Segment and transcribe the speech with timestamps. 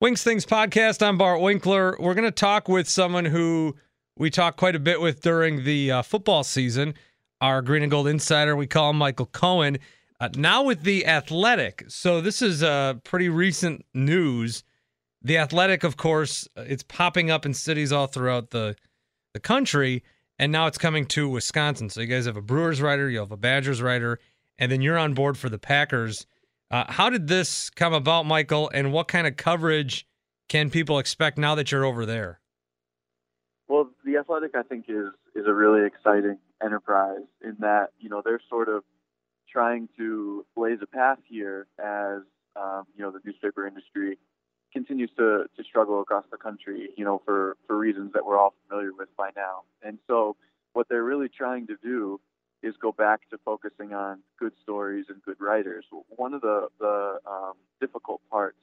[0.00, 1.04] Wings Things podcast.
[1.04, 1.96] I'm Bart Winkler.
[1.98, 3.74] We're going to talk with someone who
[4.16, 6.94] we talked quite a bit with during the uh, football season.
[7.40, 9.78] Our green and gold insider, we call him Michael Cohen.
[10.20, 11.82] Uh, now with the Athletic.
[11.88, 14.62] So this is uh, pretty recent news.
[15.22, 18.76] The Athletic, of course, uh, it's popping up in cities all throughout the
[19.34, 20.04] the country,
[20.38, 21.90] and now it's coming to Wisconsin.
[21.90, 24.20] So you guys have a Brewers writer, you have a Badgers writer,
[24.58, 26.24] and then you're on board for the Packers.
[26.70, 30.06] Uh, how did this come about, Michael, and what kind of coverage
[30.48, 32.40] can people expect now that you're over there?
[33.68, 38.22] Well, the Athletic, I think, is is a really exciting enterprise in that you know
[38.24, 38.82] they're sort of
[39.50, 42.22] trying to blaze a path here as
[42.56, 44.18] um, you know the newspaper industry
[44.72, 48.54] continues to, to struggle across the country, you know, for, for reasons that we're all
[48.68, 49.62] familiar with by now.
[49.82, 50.36] And so
[50.72, 52.20] what they're really trying to do
[52.62, 55.84] is go back to focusing on good stories and good writers.
[56.08, 58.58] One of the the um, difficult parts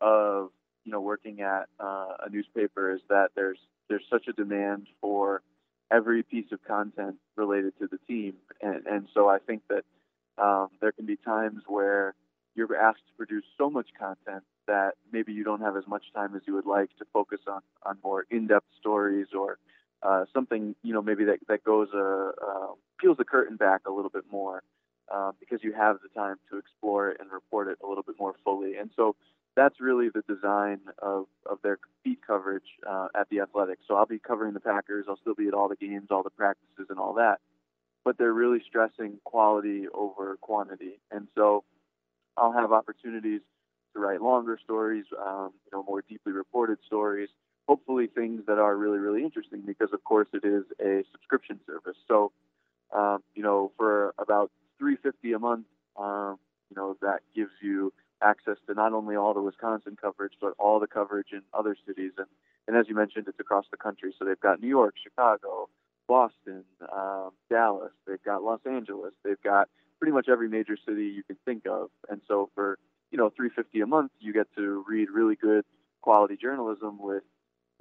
[0.00, 0.50] of
[0.84, 3.58] you know working at uh, a newspaper is that there's
[3.88, 5.42] there's such a demand for
[5.90, 9.84] every piece of content related to the team, and and so I think that
[10.42, 12.14] um, there can be times where
[12.54, 16.34] you're asked to produce so much content that maybe you don't have as much time
[16.36, 19.58] as you would like to focus on on more in-depth stories or
[20.02, 22.72] uh, something you know maybe that that goes uh, uh,
[23.02, 24.62] peels the curtain back a little bit more
[25.12, 28.14] uh, because you have the time to explore it and report it a little bit
[28.18, 28.76] more fully.
[28.76, 29.16] And so
[29.56, 33.82] that's really the design of, of their beat coverage uh, at the Athletics.
[33.86, 35.06] So I'll be covering the Packers.
[35.08, 37.40] I'll still be at all the games, all the practices, and all that.
[38.04, 41.00] But they're really stressing quality over quantity.
[41.10, 41.64] And so
[42.36, 43.42] I'll have opportunities
[43.94, 47.28] to write longer stories, um, you know, more deeply reported stories,
[47.68, 51.96] hopefully things that are really, really interesting because, of course, it is a subscription service.
[52.08, 52.32] So,
[52.94, 55.66] um, you know, for about 350 a month,
[55.98, 56.38] um,
[56.70, 60.80] you know, that gives you access to not only all the Wisconsin coverage, but all
[60.80, 62.12] the coverage in other cities.
[62.16, 62.26] And,
[62.68, 64.14] and as you mentioned, it's across the country.
[64.18, 65.68] So they've got New York, Chicago,
[66.08, 69.68] Boston, um, Dallas, they've got Los Angeles, they've got
[69.98, 71.90] pretty much every major city you can think of.
[72.08, 72.78] And so for,
[73.10, 75.64] you know, 350 a month, you get to read really good
[76.00, 77.22] quality journalism with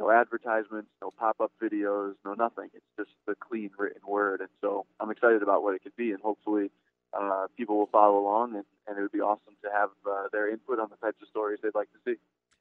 [0.01, 2.69] no advertisements, no pop-up videos, no nothing.
[2.73, 6.11] It's just the clean written word, and so I'm excited about what it could be,
[6.11, 6.71] and hopefully
[7.13, 10.49] uh, people will follow along, and, and it would be awesome to have uh, their
[10.49, 12.15] input on the types of stories they'd like to see.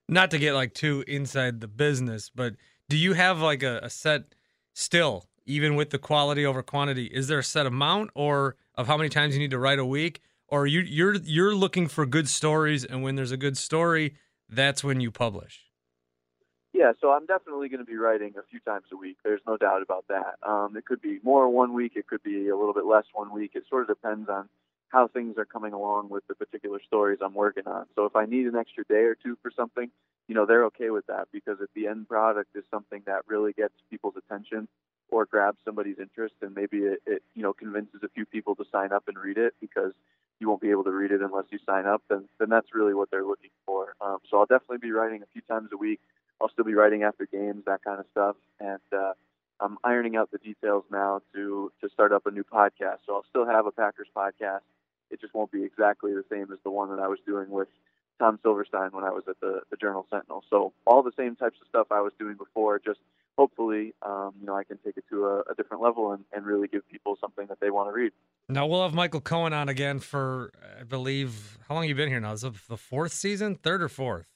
[0.06, 2.56] Not to get like too inside the business, but
[2.90, 4.34] do you have like a, a set
[4.74, 7.06] still, even with the quality over quantity?
[7.06, 9.84] Is there a set amount, or of how many times you need to write a
[9.86, 14.16] week, or you you're you're looking for good stories, and when there's a good story,
[14.48, 15.69] that's when you publish?
[16.80, 19.18] Yeah, so I'm definitely going to be writing a few times a week.
[19.22, 20.36] There's no doubt about that.
[20.42, 23.34] Um, it could be more one week, it could be a little bit less one
[23.34, 23.50] week.
[23.54, 24.48] It sort of depends on
[24.88, 27.84] how things are coming along with the particular stories I'm working on.
[27.96, 29.90] So if I need an extra day or two for something,
[30.26, 33.52] you know, they're okay with that because if the end product is something that really
[33.52, 34.66] gets people's attention
[35.10, 38.64] or grabs somebody's interest and maybe it, it you know convinces a few people to
[38.72, 39.92] sign up and read it because
[40.38, 42.94] you won't be able to read it unless you sign up, then then that's really
[42.94, 43.96] what they're looking for.
[44.00, 46.00] Um, so I'll definitely be writing a few times a week
[46.40, 49.12] I'll still be writing after games, that kind of stuff, and uh,
[49.60, 52.98] I'm ironing out the details now to to start up a new podcast.
[53.06, 54.60] So I'll still have a Packers podcast.
[55.10, 57.68] It just won't be exactly the same as the one that I was doing with
[58.18, 60.44] Tom Silverstein when I was at the, the Journal Sentinel.
[60.48, 63.00] So all the same types of stuff I was doing before, just
[63.36, 66.46] hopefully, um, you know, I can take it to a, a different level and, and
[66.46, 68.12] really give people something that they want to read.
[68.48, 72.20] Now we'll have Michael Cohen on again for, I believe, how long you been here
[72.20, 72.32] now?
[72.32, 74.26] Is it the fourth season, third or fourth?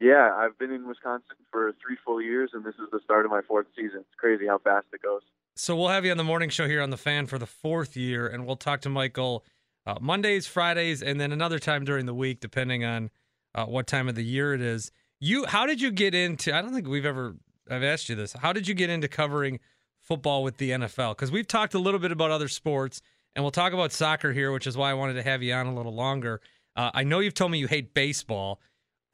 [0.00, 3.30] Yeah, I've been in Wisconsin for three full years, and this is the start of
[3.30, 4.00] my fourth season.
[4.00, 5.22] It's crazy how fast it goes.
[5.56, 7.96] So we'll have you on the morning show here on the Fan for the fourth
[7.96, 9.44] year, and we'll talk to Michael
[9.86, 13.10] uh, Mondays, Fridays, and then another time during the week, depending on
[13.54, 14.90] uh, what time of the year it is.
[15.20, 16.54] You, how did you get into?
[16.54, 17.36] I don't think we've ever.
[17.70, 18.32] I've asked you this.
[18.32, 19.60] How did you get into covering
[20.00, 21.12] football with the NFL?
[21.12, 23.00] Because we've talked a little bit about other sports,
[23.34, 25.66] and we'll talk about soccer here, which is why I wanted to have you on
[25.66, 26.40] a little longer.
[26.76, 28.60] Uh, I know you've told me you hate baseball.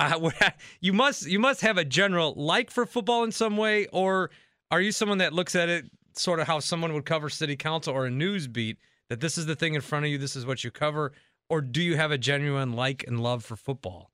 [0.41, 0.51] Uh,
[0.81, 4.31] you must you must have a general like for football in some way, or
[4.71, 5.85] are you someone that looks at it
[6.15, 8.79] sort of how someone would cover city council or a news beat
[9.11, 11.13] that this is the thing in front of you, this is what you cover,
[11.51, 14.11] or do you have a genuine like and love for football?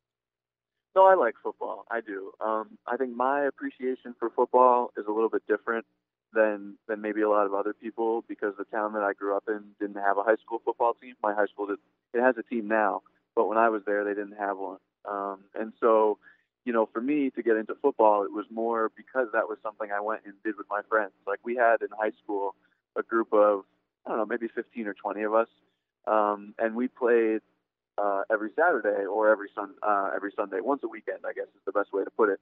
[0.96, 1.84] No, I like football.
[1.90, 2.32] I do.
[2.44, 5.84] Um, I think my appreciation for football is a little bit different
[6.32, 9.44] than than maybe a lot of other people because the town that I grew up
[9.46, 11.14] in didn't have a high school football team.
[11.22, 11.78] My high school did,
[12.14, 13.02] it has a team now,
[13.34, 14.78] but when I was there, they didn't have one.
[15.08, 16.18] Um, and so,
[16.64, 19.90] you know, for me to get into football, it was more because that was something
[19.90, 21.12] I went and did with my friends.
[21.26, 22.54] Like we had in high school
[22.96, 23.64] a group of,
[24.04, 25.48] I don't know, maybe 15 or 20 of us.
[26.06, 27.40] Um, and we played
[27.98, 31.62] uh, every Saturday or every sun uh, every Sunday, once a weekend, I guess is
[31.64, 32.40] the best way to put it,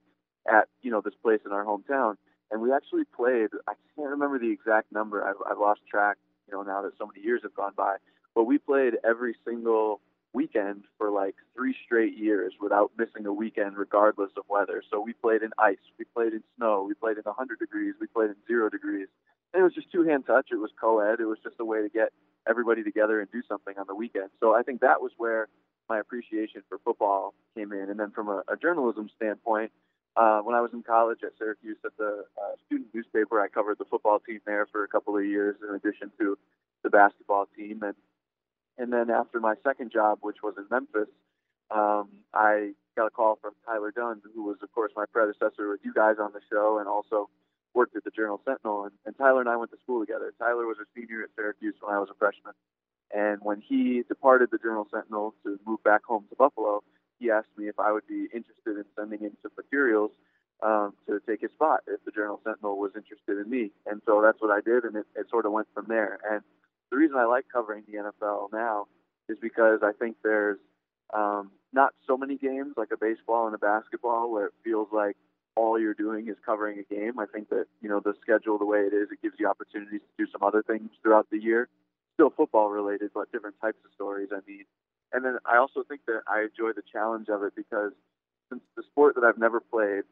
[0.51, 2.17] at you know this place in our hometown.
[2.51, 3.49] And we actually played.
[3.67, 5.25] I can't remember the exact number.
[5.25, 6.17] I've, I've lost track.
[6.49, 7.97] You know now that so many years have gone by.
[8.35, 10.01] But we played every single
[10.35, 14.83] weekend for like three straight years without missing a weekend, regardless of weather.
[14.91, 18.09] So we played in ice, we played in snow, we played in 100 degrees, we
[18.09, 19.09] played in zero degrees.
[19.53, 20.49] And it was just two hand touch.
[20.51, 21.21] It was co ed.
[21.21, 22.11] It was just a way to get
[22.47, 24.31] everybody together and do something on the weekend.
[24.41, 25.49] So I think that was where
[25.89, 27.89] my appreciation for football came in.
[27.89, 29.71] And then from a, a journalism standpoint,
[30.17, 33.79] uh, when I was in college at Syracuse at the uh, student newspaper, I covered
[33.79, 36.39] the football team there for a couple of years in addition to
[36.83, 37.83] the basketball team.
[37.83, 37.95] And
[38.79, 41.09] and then after my second job, which was in Memphis,
[41.71, 45.81] um, I got a call from Tyler Dunne, who was, of course, my predecessor with
[45.85, 47.29] you guys on the show and also
[47.75, 48.85] worked at the Journal Sentinel.
[48.85, 50.33] And, and Tyler and I went to school together.
[50.39, 52.55] Tyler was a senior at Syracuse when I was a freshman.
[53.15, 56.83] And when he departed the Journal Sentinel to move back home to Buffalo,
[57.19, 60.11] he asked me if I would be interested in sending in some materials
[60.63, 63.71] um, to take his spot if the Journal Sentinel was interested in me.
[63.87, 66.19] And so that's what I did, and it, it sort of went from there.
[66.31, 66.43] And
[66.95, 68.87] the reason I like covering the NFL now
[69.29, 70.59] is because I think there's
[71.13, 75.17] um, not so many games like a baseball and a basketball where it feels like
[75.57, 77.19] all you're doing is covering a game.
[77.19, 80.03] I think that you know the schedule the way it is, it gives you opportunities
[80.03, 81.69] to do some other things throughout the year,
[82.15, 84.29] still football related, but different types of stories.
[84.31, 84.65] I mean,
[85.13, 87.91] and then I also think that I enjoy the challenge of it because
[88.51, 90.05] since the sport that I've never played,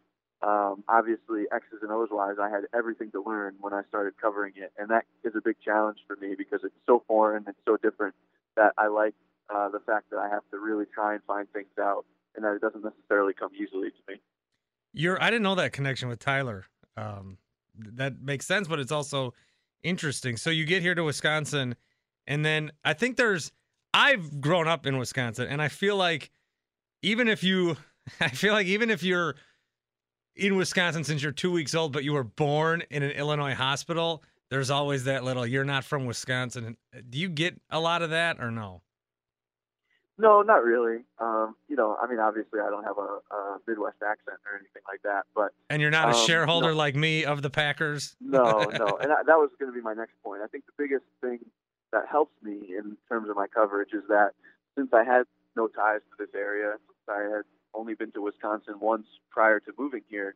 [0.42, 4.54] um, obviously X's and O's wise, I had everything to learn when I started covering
[4.56, 7.76] it, and that is a big challenge for me because it's so foreign and so
[7.76, 8.14] different
[8.56, 9.14] that I like
[9.54, 12.04] uh, the fact that I have to really try and find things out,
[12.34, 14.20] and that it doesn't necessarily come easily to me.
[14.92, 16.66] You're I didn't know that connection with Tyler.
[16.96, 17.38] Um,
[17.78, 19.34] that makes sense, but it's also
[19.82, 20.36] interesting.
[20.36, 21.76] So you get here to Wisconsin,
[22.26, 23.52] and then I think there's
[23.94, 26.30] I've grown up in Wisconsin, and I feel like
[27.02, 27.76] even if you,
[28.20, 29.36] I feel like even if you're
[30.36, 34.22] in Wisconsin since you're two weeks old, but you were born in an Illinois hospital,
[34.50, 36.76] there's always that little you're not from Wisconsin.
[37.08, 38.82] Do you get a lot of that or no?
[40.18, 41.04] No, not really.
[41.18, 44.82] Um, you know, I mean, obviously, I don't have a, a, Midwest accent or anything
[44.86, 45.22] like that.
[45.34, 46.76] But and you're not a um, shareholder no.
[46.76, 48.14] like me of the Packers.
[48.20, 50.42] no, no, and that, that was going to be my next point.
[50.44, 51.38] I think the biggest thing
[51.92, 54.32] that helps me in terms of my coverage is that
[54.76, 55.24] since I had
[55.56, 57.42] no ties to this area, since I had
[57.74, 60.34] only been to Wisconsin once prior to moving here.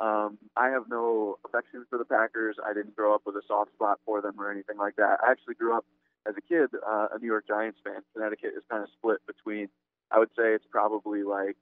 [0.00, 2.56] Um, I have no affection for the Packers.
[2.64, 5.18] I didn't grow up with a soft spot for them or anything like that.
[5.26, 5.84] I actually grew up
[6.26, 8.02] as a kid uh, a New York Giants fan.
[8.14, 9.68] Connecticut is kind of split between,
[10.10, 11.56] I would say it's probably like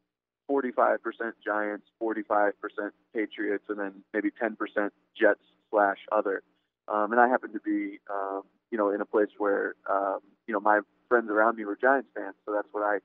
[0.50, 0.98] 45%
[1.44, 2.52] Giants, 45%
[3.14, 4.56] Patriots, and then maybe 10%
[5.18, 5.40] Jets
[5.70, 6.42] slash other.
[6.88, 10.52] Um, and I happen to be, um, you know, in a place where, um, you
[10.52, 12.98] know, my friends around me were Giants fans, so that's what I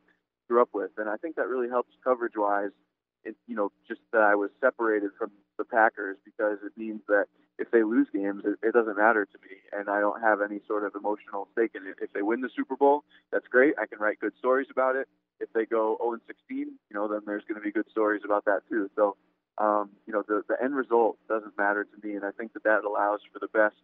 [0.51, 2.75] grew up with, and I think that really helps coverage wise.
[3.24, 7.27] It, you know, just that I was separated from the Packers because it means that
[7.57, 10.59] if they lose games, it, it doesn't matter to me, and I don't have any
[10.68, 11.95] sort of emotional stake in it.
[12.01, 13.75] If they win the Super Bowl, that's great.
[13.81, 15.07] I can write good stories about it.
[15.39, 18.24] If they go 0 and 16, you know, then there's going to be good stories
[18.25, 18.89] about that too.
[18.95, 19.15] So,
[19.57, 22.63] um, you know, the the end result doesn't matter to me, and I think that
[22.63, 23.80] that allows for the best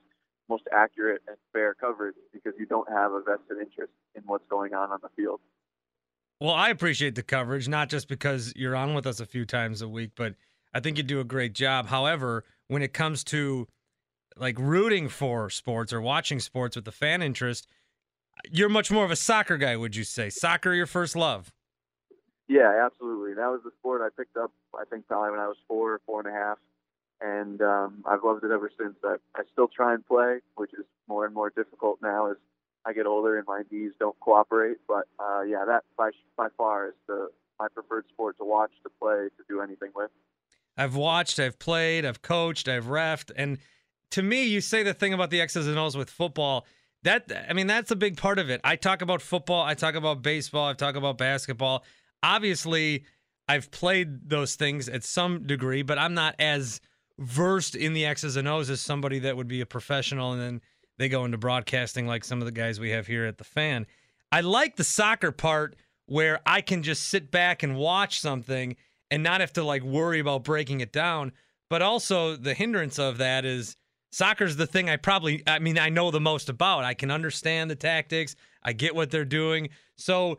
[0.49, 4.73] most accurate and fair coverage because you don't have a vested interest in what's going
[4.73, 5.39] on on the field.
[6.39, 9.81] Well, I appreciate the coverage, not just because you're on with us a few times
[9.81, 10.35] a week, but
[10.73, 11.87] I think you do a great job.
[11.87, 13.67] However, when it comes to
[14.35, 17.67] like rooting for sports or watching sports with the fan interest,
[18.51, 20.29] you're much more of a soccer guy, would you say?
[20.29, 21.51] Soccer your first love?
[22.47, 23.33] Yeah, absolutely.
[23.33, 26.19] That was the sport I picked up, I think, probably when I was four, four
[26.19, 26.57] and a half.
[27.19, 28.95] And um, I've loved it ever since.
[29.03, 32.37] I, I still try and play, which is more and more difficult now as
[32.87, 34.77] I get older and my knees don't cooperate.
[34.87, 37.29] But uh, yeah, that by by far is the
[37.59, 40.11] my preferred sport to watch, to play, to do anything with.
[40.77, 43.57] I've watched, I've played, I've coached, I've refed, and
[44.11, 46.65] to me, you say the thing about the X's and O's with football.
[47.03, 48.61] That I mean, that's a big part of it.
[48.63, 51.83] I talk about football, I talk about baseball, I talk about basketball.
[52.23, 53.05] Obviously,
[53.47, 56.79] I've played those things at some degree, but I'm not as
[57.19, 60.61] versed in the X's and O's as somebody that would be a professional and then
[60.97, 63.85] they go into broadcasting like some of the guys we have here at the fan.
[64.31, 65.75] I like the soccer part
[66.07, 68.75] where I can just sit back and watch something
[69.11, 71.31] and not have to like worry about breaking it down.
[71.69, 73.75] But also the hindrance of that is
[74.11, 76.83] soccer's the thing I probably I mean I know the most about.
[76.83, 78.35] I can understand the tactics.
[78.63, 79.69] I get what they're doing.
[79.97, 80.37] So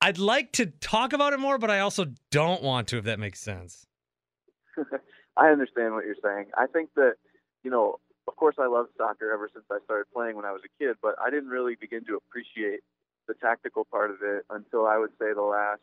[0.00, 3.18] I'd like to talk about it more, but I also don't want to if that
[3.18, 3.86] makes sense.
[5.36, 6.46] I understand what you're saying.
[6.56, 7.14] I think that,
[7.62, 7.98] you know,
[8.28, 10.96] of course, I loved soccer ever since I started playing when I was a kid,
[11.00, 12.80] but I didn't really begin to appreciate
[13.28, 15.82] the tactical part of it until I would say the last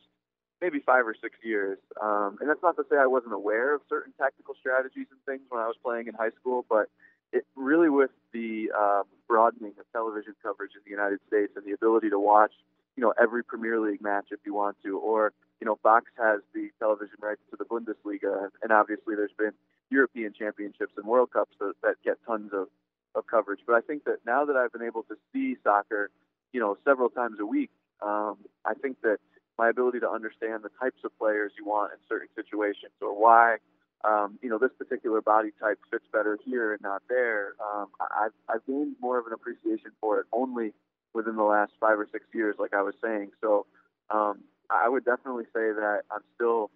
[0.61, 1.77] maybe five or six years.
[2.01, 5.41] Um, and that's not to say I wasn't aware of certain tactical strategies and things
[5.49, 6.87] when I was playing in high school, but
[7.33, 11.73] it really with the um, broadening of television coverage in the United States and the
[11.73, 12.53] ability to watch,
[12.95, 16.41] you know, every Premier League match if you want to, or you know, Fox has
[16.53, 19.53] the television rights to the Bundesliga, and obviously there's been
[19.93, 22.67] European Championships and World Cups that, that get tons of
[23.15, 23.59] of coverage.
[23.67, 26.09] But I think that now that I've been able to see soccer,
[26.51, 27.69] you know, several times a week,
[28.01, 29.17] um, I think that
[29.57, 33.57] my ability to understand the types of players you want in certain situations or why
[34.03, 37.53] um, you know this particular body type fits better here and not there.
[37.63, 40.73] Um, I've, I've gained more of an appreciation for it only
[41.13, 43.31] within the last five or six years, like I was saying.
[43.39, 43.65] So
[44.09, 46.71] um, I would definitely say that I'm still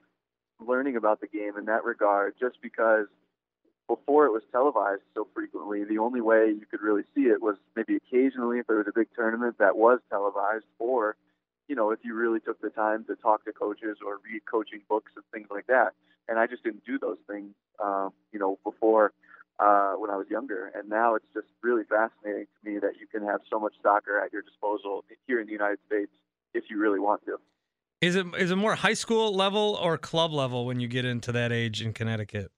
[0.66, 3.08] learning about the game in that regard, just because
[3.88, 7.56] before it was televised so frequently, the only way you could really see it was
[7.76, 11.16] maybe occasionally if there was a big tournament that was televised, or
[11.68, 14.82] you know if you really took the time to talk to coaches or read coaching
[14.90, 15.94] books and things like that.
[16.28, 19.14] And I just didn't do those things, um, you know, before
[19.60, 20.72] uh, when I was younger.
[20.76, 24.20] And now it's just really fascinating to me that you can have so much soccer
[24.20, 26.12] at your disposal here in the United States
[26.54, 27.40] if you really want to.
[28.00, 31.32] Is it is it more high school level or club level when you get into
[31.32, 32.52] that age in Connecticut?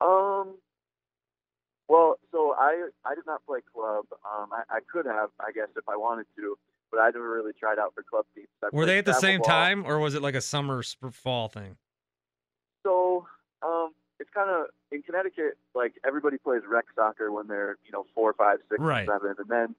[0.00, 0.56] Um.
[1.88, 4.06] Well, so I I did not play club.
[4.24, 6.56] Um, I, I could have, I guess, if I wanted to,
[6.90, 8.48] but I never really tried out for club teams.
[8.64, 9.48] I Were they at the same ball.
[9.48, 10.82] time, or was it like a summer
[11.12, 11.76] fall thing?
[12.84, 13.26] So,
[13.62, 15.58] um, it's kind of in Connecticut.
[15.74, 19.06] Like everybody plays rec soccer when they're you know four, five, six, right.
[19.06, 19.74] seven, and then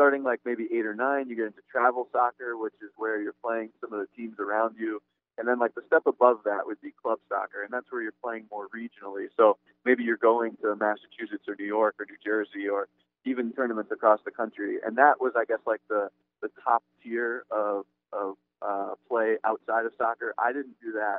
[0.00, 3.36] starting like maybe eight or nine, you get into travel soccer, which is where you're
[3.44, 4.98] playing some of the teams around you.
[5.36, 8.16] And then like the step above that would be club soccer, and that's where you're
[8.24, 9.26] playing more regionally.
[9.36, 12.88] So maybe you're going to Massachusetts or New York or New Jersey or
[13.26, 14.78] even tournaments across the country.
[14.84, 16.08] And that was, I guess, like the
[16.40, 20.32] the top tier of of uh, play outside of soccer.
[20.38, 21.18] I didn't do that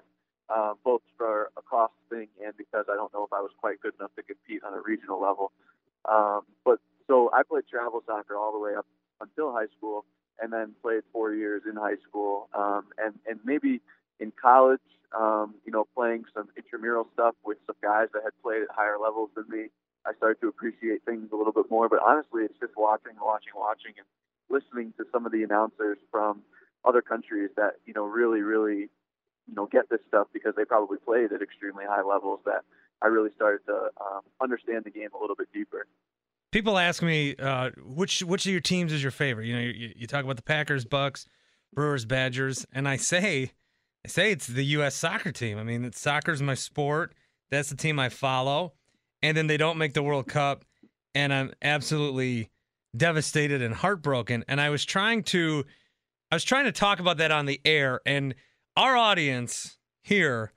[0.50, 3.80] uh, both for a cost thing and because I don't know if I was quite
[3.82, 5.52] good enough to compete on a regional level.
[6.10, 6.80] Um, but
[7.12, 8.86] so I played travel soccer all the way up
[9.20, 10.06] until high school,
[10.40, 13.82] and then played four years in high school, um, and and maybe
[14.22, 14.80] in college,
[15.12, 18.98] um, you know, playing some intramural stuff with some guys that had played at higher
[18.98, 19.68] levels than me.
[20.08, 21.90] I started to appreciate things a little bit more.
[21.90, 24.08] But honestly, it's just watching, watching, watching, and
[24.50, 26.42] listening to some of the announcers from
[26.86, 28.88] other countries that you know really, really,
[29.52, 32.40] you know, get this stuff because they probably played at extremely high levels.
[32.46, 32.64] That
[33.02, 35.86] I really started to um, understand the game a little bit deeper
[36.52, 39.48] people ask me uh, which which of your teams is your favorite.
[39.48, 41.26] You know, you, you talk about the Packers, Bucks,
[41.74, 43.52] Brewers, Badgers, and I say,
[44.06, 44.96] I say it's the U.S.
[44.96, 45.58] soccer team.
[45.58, 47.14] I mean, soccer's my sport.
[47.50, 48.74] That's the team I follow,
[49.22, 50.64] and then they don't make the World Cup,
[51.16, 52.50] and I'm absolutely
[52.96, 54.46] devastated and heartbroken.
[54.48, 55.66] And I was trying to,
[56.32, 58.36] I was trying to talk about that on the air, and
[58.76, 60.52] our audience here.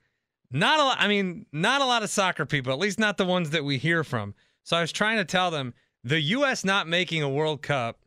[0.51, 0.97] Not a lot.
[1.01, 3.77] I mean, not a lot of soccer people, at least not the ones that we
[3.77, 4.35] hear from.
[4.63, 5.73] So I was trying to tell them
[6.05, 6.63] the U.S.
[6.63, 7.99] not making a World Cup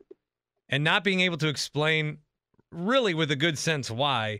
[0.69, 2.19] and not being able to explain
[2.71, 4.39] really with a good sense why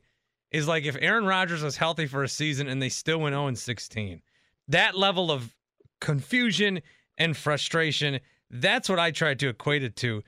[0.50, 3.54] is like if Aaron Rodgers was healthy for a season and they still went 0
[3.54, 4.22] 16.
[4.70, 5.54] That level of
[6.00, 6.82] confusion
[7.18, 10.24] and frustration, that's what I tried to equate it to.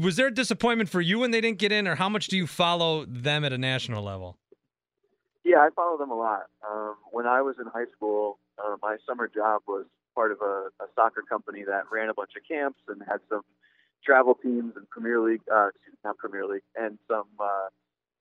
[0.00, 2.36] Was there a disappointment for you when they didn't get in, or how much do
[2.36, 4.38] you follow them at a national level?
[5.42, 6.42] Yeah, I follow them a lot.
[6.70, 10.68] Um, when I was in high school, uh, my summer job was part of a,
[10.80, 13.42] a soccer company that ran a bunch of camps and had some
[14.04, 15.68] travel teams and Premier League, uh,
[16.04, 17.68] not Premier League, and some uh,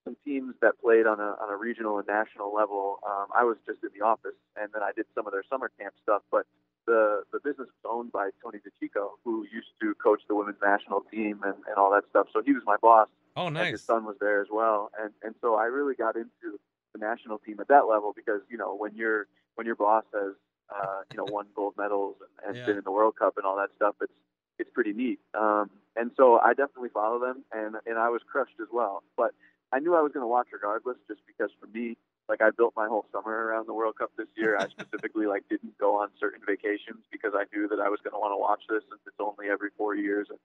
[0.04, 3.00] some teams that played on a on a regional and national level.
[3.06, 5.70] Um, I was just in the office, and then I did some of their summer
[5.80, 6.22] camp stuff.
[6.32, 6.46] But
[6.86, 11.02] the the business was owned by Tony DiCicco, who used to coach the women's national
[11.12, 12.28] team and, and all that stuff.
[12.34, 13.08] So he was my boss.
[13.36, 13.64] Oh, nice.
[13.64, 16.60] And his son was there as well, and and so I really got into
[16.94, 20.34] the national team at that level because you know when your when your boss has
[20.74, 22.66] uh, you know, won gold medals and has Yeah.
[22.66, 23.96] been in the World Cup and all that stuff.
[24.02, 24.14] It's
[24.60, 25.20] it's pretty neat.
[25.34, 29.04] Um, and so I definitely follow them, and and I was crushed as well.
[29.18, 29.32] But
[29.72, 31.98] I knew I was going to watch regardless, just because for me,
[32.30, 34.58] like I built my whole summer around the World Cup this year.
[34.58, 38.14] I specifically like didn't go on certain vacations because I knew that I was going
[38.14, 40.28] to want to watch this, since it's only every four years.
[40.30, 40.40] And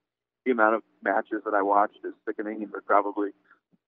[0.44, 3.30] the amount of matches that I watched is sickening, and would probably,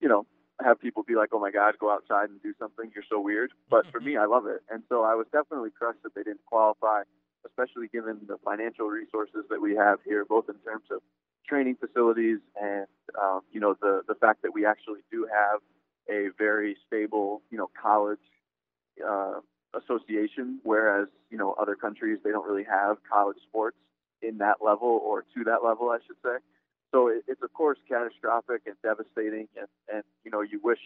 [0.00, 0.26] you know,
[0.62, 2.90] have people be like, "Oh my God, go outside and do something.
[2.94, 6.02] You're so weird." But for me, I love it, and so I was definitely crushed
[6.02, 7.02] that they didn't qualify,
[7.46, 11.00] especially given the financial resources that we have here, both in terms of
[11.46, 12.86] training facilities and
[13.20, 15.60] um, you know the the fact that we actually do have
[16.10, 18.18] a very stable, you know, college
[19.06, 19.40] uh,
[19.74, 23.76] association, whereas you know other countries they don't really have college sports
[24.22, 26.38] in that level or to that level, I should say.
[26.92, 30.80] So it, it's of course catastrophic and devastating, and and you know you wish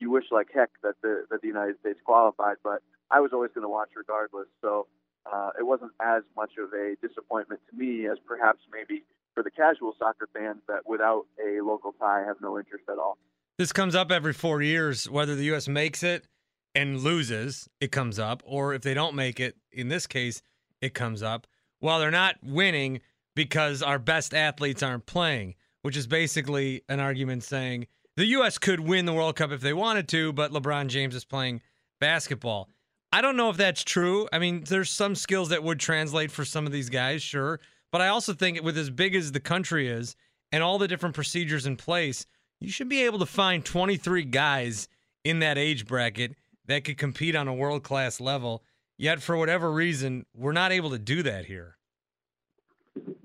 [0.00, 3.50] you wish like heck that the that the United States qualified, but I was always
[3.54, 4.48] going to watch regardless.
[4.60, 4.86] So
[5.30, 9.50] uh, it wasn't as much of a disappointment to me as perhaps maybe for the
[9.50, 13.18] casual soccer fans that without a local tie have no interest at all.
[13.58, 15.68] This comes up every four years, whether the U.S.
[15.68, 16.26] makes it
[16.74, 20.42] and loses, it comes up, or if they don't make it, in this case,
[20.80, 21.46] it comes up.
[21.78, 23.00] While they're not winning
[23.34, 27.86] because our best athletes aren't playing, which is basically an argument saying
[28.16, 28.58] the U.S.
[28.58, 31.62] could win the World Cup if they wanted to, but LeBron James is playing
[31.98, 32.68] basketball.
[33.12, 34.28] I don't know if that's true.
[34.32, 37.60] I mean, there's some skills that would translate for some of these guys, sure.
[37.90, 40.16] But I also think with as big as the country is
[40.50, 42.26] and all the different procedures in place,
[42.60, 44.88] you should be able to find 23 guys
[45.24, 46.34] in that age bracket
[46.66, 48.62] that could compete on a world class level.
[48.98, 51.76] Yet, for whatever reason, we're not able to do that here.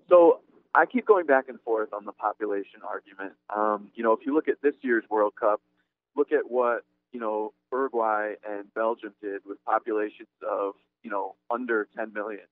[0.09, 0.41] So
[0.73, 3.33] I keep going back and forth on the population argument.
[3.55, 5.61] Um, you know, if you look at this year's World Cup,
[6.15, 10.73] look at what you know Uruguay and Belgium did with populations of
[11.03, 12.45] you know under 10 million.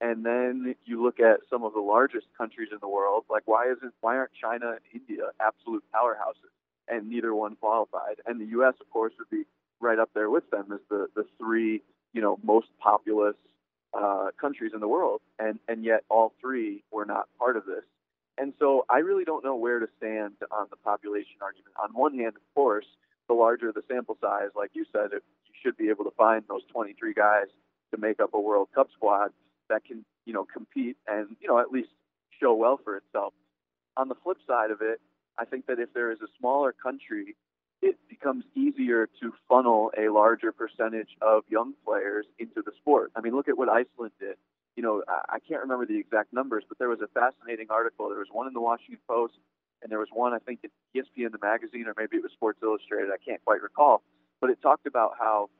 [0.00, 3.70] And then you look at some of the largest countries in the world, like why
[3.70, 6.52] isn't why aren't China and India absolute powerhouses
[6.88, 8.16] and neither one qualified?
[8.26, 9.44] And the US of course would be
[9.80, 11.82] right up there with them as the, the three,
[12.12, 13.36] you know, most populous
[13.96, 15.20] uh, countries in the world.
[15.38, 17.84] And and yet all three were not part of this.
[18.36, 21.74] And so I really don't know where to stand on the population argument.
[21.82, 22.86] On one hand, of course,
[23.28, 26.44] the larger the sample size, like you said, it, you should be able to find
[26.48, 27.46] those 23 guys
[27.92, 29.30] to make up a World Cup squad
[29.68, 31.90] that can, you know, compete and, you know, at least
[32.40, 33.32] show well for itself.
[33.96, 35.00] On the flip side of it,
[35.38, 37.36] I think that if there is a smaller country,
[37.84, 43.12] it becomes easier to funnel a larger percentage of young players into the sport.
[43.14, 44.36] I mean, look at what Iceland did.
[44.74, 48.08] You know, I can't remember the exact numbers, but there was a fascinating article.
[48.08, 49.34] There was one in the Washington Post,
[49.82, 52.58] and there was one, I think, in ESPN, the magazine, or maybe it was Sports
[52.62, 53.10] Illustrated.
[53.12, 54.02] I can't quite recall.
[54.40, 55.50] But it talked about how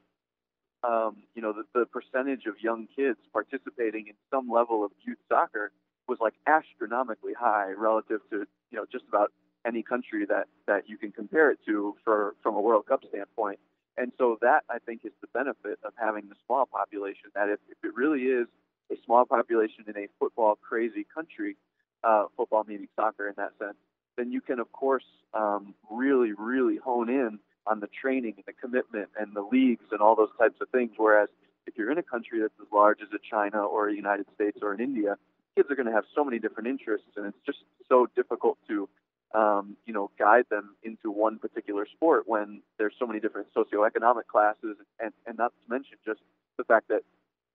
[0.82, 5.18] um, you know, the, the percentage of young kids participating in some level of youth
[5.28, 5.72] soccer
[6.08, 9.32] was like astronomically high relative to, you know, just about
[9.66, 13.58] any country that, that you can compare it to for, from a World Cup standpoint.
[13.96, 17.60] And so that, I think, is the benefit of having the small population, that if,
[17.70, 18.48] if it really is
[18.90, 21.56] a small population in a football crazy country,
[22.02, 23.76] uh, football meaning soccer in that sense,
[24.16, 28.52] then you can, of course, um, really, really hone in on the training and the
[28.52, 30.90] commitment and the leagues and all those types of things.
[30.96, 31.28] Whereas
[31.66, 34.58] if you're in a country that's as large as a China or a United States
[34.60, 35.16] or an India,
[35.56, 38.88] kids are going to have so many different interests, and it's just so difficult to,
[39.32, 44.26] um, you know, guide them into one particular sport when there's so many different socioeconomic
[44.30, 46.20] classes, and and not to mention just
[46.56, 47.02] the fact that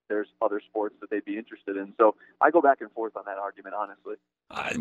[0.10, 1.93] there's other sports that they'd be interested in.
[1.97, 4.15] So I go back and forth on that argument, honestly.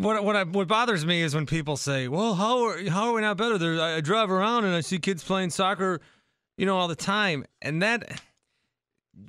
[0.01, 3.13] What what I, what bothers me is when people say, "Well, how are how are
[3.13, 6.01] we not better?" There, I drive around and I see kids playing soccer,
[6.57, 8.21] you know, all the time, and that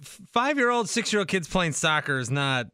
[0.01, 2.67] five year old, six year old kids playing soccer is not.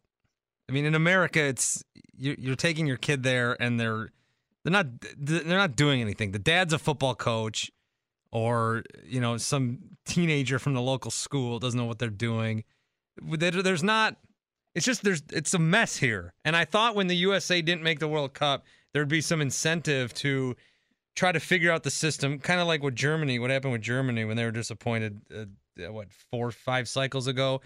[0.69, 1.83] I mean, in America, it's
[2.17, 4.11] you're, you're taking your kid there, and they're
[4.65, 6.31] they're not they're not doing anything.
[6.31, 7.71] The dad's a football coach,
[8.33, 12.65] or you know, some teenager from the local school doesn't know what they're doing
[13.21, 14.17] there's not.
[14.73, 16.33] It's just there's it's a mess here.
[16.43, 20.13] And I thought when the USA didn't make the World Cup, there'd be some incentive
[20.15, 20.55] to
[21.15, 23.39] try to figure out the system, kind of like with Germany.
[23.39, 25.21] What happened with Germany when they were disappointed?
[25.33, 25.45] Uh,
[25.81, 27.61] uh, what four, five cycles ago?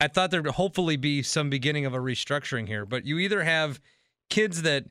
[0.00, 2.84] I thought there'd hopefully be some beginning of a restructuring here.
[2.84, 3.80] But you either have
[4.30, 4.84] kids that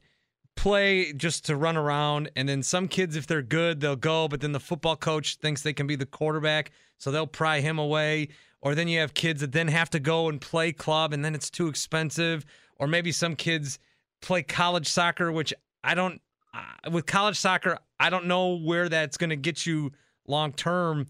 [0.61, 4.27] play just to run around, and then some kids, if they're good, they'll go.
[4.27, 7.79] But then the football coach thinks they can be the quarterback, so they'll pry him
[7.79, 8.29] away
[8.61, 11.35] or then you have kids that then have to go and play club and then
[11.35, 12.45] it's too expensive
[12.77, 13.79] or maybe some kids
[14.21, 16.21] play college soccer which i don't
[16.53, 19.91] uh, with college soccer i don't know where that's going to get you
[20.27, 21.07] long term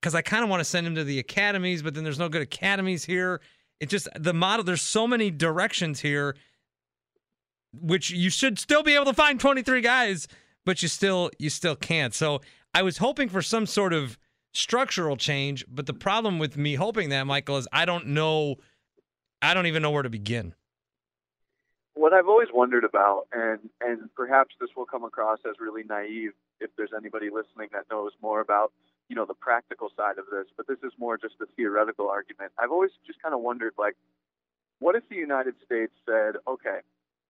[0.00, 2.28] because i kind of want to send them to the academies but then there's no
[2.28, 3.40] good academies here
[3.80, 6.36] it just the model there's so many directions here
[7.72, 10.26] which you should still be able to find 23 guys
[10.64, 12.40] but you still you still can't so
[12.74, 14.18] i was hoping for some sort of
[14.52, 15.64] structural change.
[15.68, 18.56] But the problem with me hoping that, Michael, is I don't know,
[19.42, 20.54] I don't even know where to begin.
[21.94, 26.32] What I've always wondered about, and and perhaps this will come across as really naive
[26.60, 28.72] if there's anybody listening that knows more about
[29.08, 32.52] you know the practical side of this, but this is more just a theoretical argument.
[32.58, 33.96] I've always just kind of wondered, like,
[34.78, 36.78] what if the United States said, okay,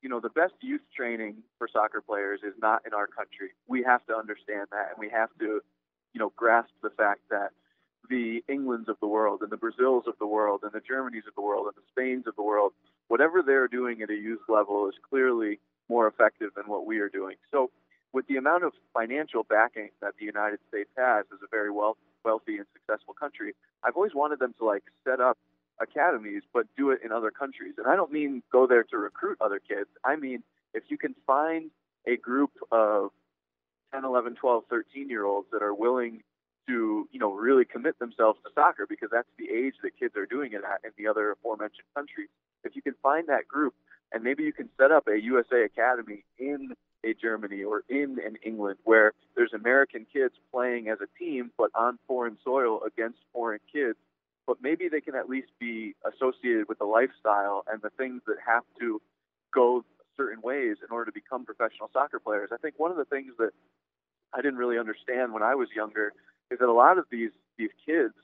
[0.02, 3.50] you know, the best youth training for soccer players is not in our country.
[3.66, 5.60] We have to understand that, and we have to
[6.12, 7.50] you know, grasp the fact that
[8.08, 11.34] the Englands of the world and the Brazils of the world and the Germanys of
[11.36, 12.72] the world and the Spains of the world,
[13.08, 17.08] whatever they're doing at a youth level is clearly more effective than what we are
[17.08, 17.36] doing.
[17.50, 17.70] So,
[18.12, 21.98] with the amount of financial backing that the United States has as a very wealth,
[22.24, 25.36] wealthy and successful country, I've always wanted them to like set up
[25.80, 27.74] academies, but do it in other countries.
[27.78, 29.88] And I don't mean go there to recruit other kids.
[30.04, 30.42] I mean,
[30.74, 31.70] if you can find
[32.06, 33.10] a group of
[33.92, 36.22] 10, 11, 12, 13 year olds that are willing
[36.66, 40.26] to, you know, really commit themselves to soccer because that's the age that kids are
[40.26, 42.28] doing it at in the other aforementioned countries.
[42.64, 43.74] If you can find that group
[44.12, 48.36] and maybe you can set up a USA Academy in a Germany or in an
[48.44, 53.60] England where there's American kids playing as a team but on foreign soil against foreign
[53.72, 53.96] kids,
[54.48, 58.36] but maybe they can at least be associated with the lifestyle and the things that
[58.44, 59.00] have to
[59.52, 59.84] go
[60.16, 62.48] certain ways in order to become professional soccer players.
[62.52, 63.50] I think one of the things that
[64.32, 66.14] I didn't really understand when I was younger
[66.50, 68.14] is that a lot of these these kids,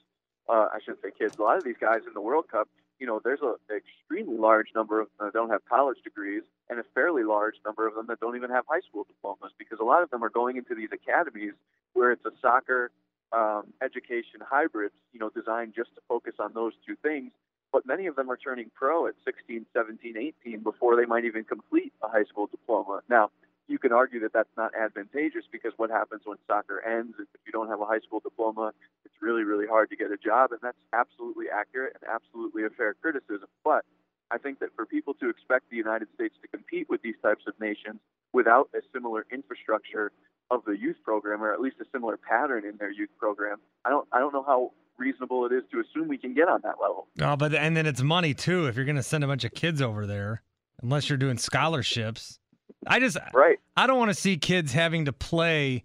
[0.49, 3.07] uh, I shouldn't say kids, a lot of these guys in the World Cup you
[3.07, 6.79] know, there's a, an extremely large number of them that don't have college degrees and
[6.79, 9.85] a fairly large number of them that don't even have high school diplomas because a
[9.85, 11.53] lot of them are going into these academies
[11.93, 12.91] where it's a soccer
[13.33, 17.33] um, education hybrids, you know, designed just to focus on those two things.
[17.73, 21.45] But many of them are turning pro at 16, 17, 18 before they might even
[21.45, 23.01] complete a high school diploma.
[23.09, 23.31] Now,
[23.67, 27.53] you can argue that that's not advantageous because what happens when soccer ends if you
[27.53, 28.73] don't have a high school diploma
[29.05, 32.71] it's really really hard to get a job and that's absolutely accurate and absolutely a
[32.71, 33.85] fair criticism but
[34.31, 37.45] i think that for people to expect the united states to compete with these types
[37.47, 38.01] of nations
[38.33, 40.13] without a similar infrastructure
[40.55, 43.91] of the youth program or at least a similar pattern in their youth program i
[43.91, 46.77] don't i don't know how reasonable it is to assume we can get on that
[46.81, 49.45] level oh but and then it's money too if you're going to send a bunch
[49.45, 50.43] of kids over there
[50.83, 52.39] unless you're doing scholarships
[52.87, 53.59] I just right.
[53.77, 55.85] I don't want to see kids having to play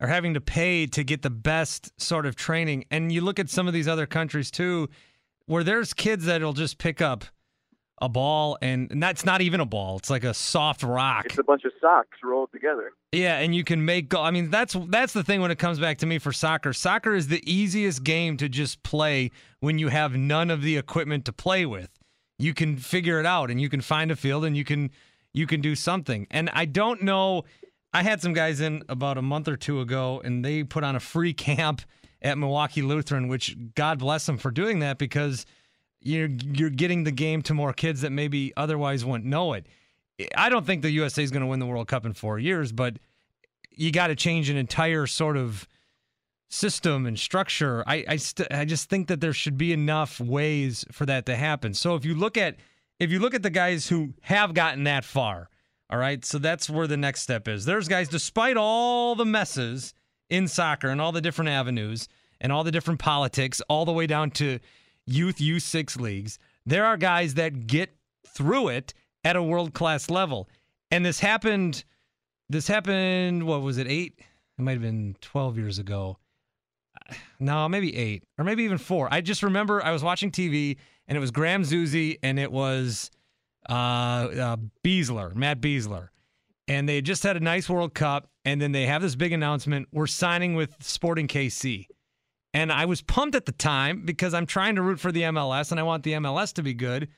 [0.00, 2.84] or having to pay to get the best sort of training.
[2.90, 4.88] And you look at some of these other countries too,
[5.46, 7.24] where there's kids that'll just pick up
[8.00, 9.96] a ball and, that's not even a ball.
[9.96, 11.26] It's like a soft rock.
[11.26, 12.92] It's a bunch of socks rolled together.
[13.12, 15.78] Yeah, and you can make go- I mean that's that's the thing when it comes
[15.78, 16.72] back to me for soccer.
[16.72, 19.30] Soccer is the easiest game to just play
[19.60, 21.90] when you have none of the equipment to play with.
[22.38, 24.90] You can figure it out and you can find a field and you can
[25.32, 26.26] you can do something.
[26.30, 27.44] And I don't know.
[27.92, 30.96] I had some guys in about a month or two ago, and they put on
[30.96, 31.82] a free camp
[32.20, 35.46] at Milwaukee Lutheran, which God bless them for doing that because
[36.08, 39.66] you're you're getting the game to more kids that maybe otherwise wouldn't know it.
[40.36, 42.72] I don't think the USA is going to win the World Cup in four years,
[42.72, 42.98] but
[43.70, 45.68] you got to change an entire sort of
[46.48, 47.84] system and structure.
[47.86, 51.36] I I, st- I just think that there should be enough ways for that to
[51.36, 51.74] happen.
[51.74, 52.56] So if you look at
[52.98, 55.50] if you look at the guys who have gotten that far,
[55.90, 57.64] all right, so that's where the next step is.
[57.64, 59.94] There's guys, despite all the messes
[60.28, 62.08] in soccer and all the different avenues
[62.40, 64.58] and all the different politics, all the way down to
[65.08, 67.94] youth U6 leagues, there are guys that get
[68.26, 68.94] through it
[69.24, 70.48] at a world class level.
[70.90, 71.84] And this happened,
[72.48, 74.20] this happened, what was it, eight?
[74.58, 76.18] It might have been 12 years ago.
[77.38, 79.08] No, maybe eight or maybe even four.
[79.10, 83.10] I just remember I was watching TV and it was Graham Zusi and it was
[83.68, 86.08] uh, uh, Besler, Matt Besler.
[86.66, 89.88] And they just had a nice World Cup, and then they have this big announcement:
[89.90, 91.86] we're signing with Sporting KC.
[92.54, 95.70] And I was pumped at the time because I'm trying to root for the MLS
[95.70, 97.08] and I want the MLS to be good.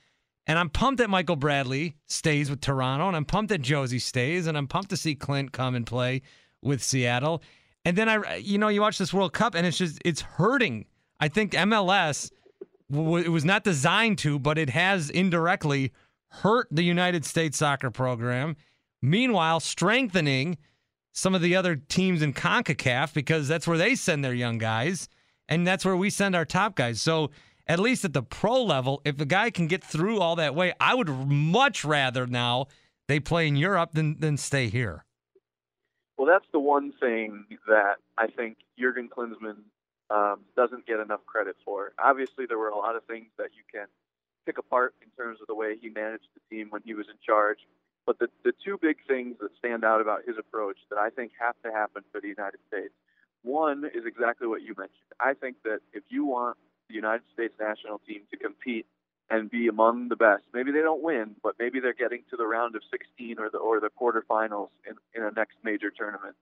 [0.46, 4.46] And I'm pumped that Michael Bradley stays with Toronto, and I'm pumped that Jozy stays,
[4.46, 6.22] and I'm pumped to see Clint come and play
[6.62, 7.42] with Seattle.
[7.84, 10.86] And then I, you know, you watch this World Cup, and it's just it's hurting.
[11.20, 12.30] I think MLS
[12.92, 15.92] it was not designed to, but it has indirectly
[16.28, 18.56] hurt the United States soccer program.
[19.00, 20.58] Meanwhile, strengthening
[21.12, 25.08] some of the other teams in CONCACAF because that's where they send their young guys
[25.50, 27.02] and that's where we send our top guys.
[27.02, 27.30] So,
[27.66, 30.72] at least at the pro level, if a guy can get through all that way,
[30.80, 32.66] I would much rather now
[33.06, 35.04] they play in Europe than, than stay here.
[36.16, 39.62] Well, that's the one thing that I think Jurgen Klinsmann
[40.10, 41.92] um, doesn't get enough credit for.
[42.02, 43.86] Obviously, there were a lot of things that you can
[44.46, 47.16] pick apart in terms of the way he managed the team when he was in
[47.24, 47.58] charge.
[48.04, 51.32] But the, the two big things that stand out about his approach that I think
[51.38, 52.94] have to happen for the United States
[53.42, 55.12] one is exactly what you mentioned.
[55.18, 56.56] I think that if you want
[56.88, 58.86] the United States national team to compete
[59.30, 62.46] and be among the best, maybe they don't win, but maybe they're getting to the
[62.46, 66.34] round of 16 or the or the quarterfinals in, in a next major tournament.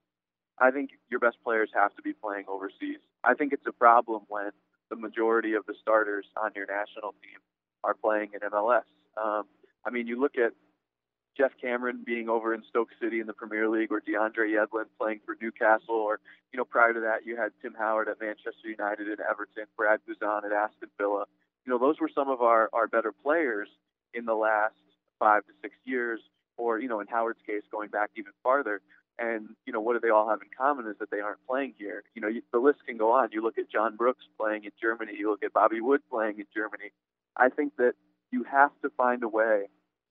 [0.58, 2.98] I think your best players have to be playing overseas.
[3.22, 4.50] I think it's a problem when
[4.90, 7.38] the majority of the starters on your national team
[7.84, 8.82] are playing in MLS.
[9.16, 9.44] Um,
[9.84, 10.52] I mean, you look at
[11.38, 15.20] Geoff Cameron being over in Stoke City in the Premier League, or DeAndre Yedlin playing
[15.24, 16.20] for Newcastle, or
[16.52, 20.00] you know, prior to that, you had Tim Howard at Manchester United and Everton, Brad
[20.08, 21.24] Guzan at Aston Villa.
[21.64, 23.68] You know, those were some of our our better players
[24.14, 24.74] in the last
[25.18, 26.20] five to six years
[26.56, 28.80] or you know, in Howard's case, going back even farther.
[29.18, 31.74] And you know, what do they all have in common is that they aren't playing
[31.78, 32.02] here.
[32.14, 33.30] You know, you, the list can go on.
[33.32, 35.12] You look at John Brooks playing in Germany.
[35.16, 36.90] You look at Bobby Wood playing in Germany.
[37.36, 37.94] I think that
[38.30, 39.68] you have to find a way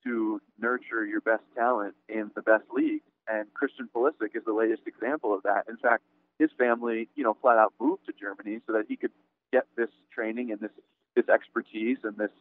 [0.08, 3.04] to nurture your best talent in the best leagues.
[3.28, 5.66] And Christian Pulisic is the latest example of that.
[5.68, 6.04] In fact,
[6.40, 9.12] his family, you know, flat out moved to Germany so that he could
[9.52, 10.72] get this training and this
[11.16, 12.32] this expertise and this